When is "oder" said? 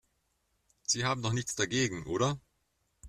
2.07-2.39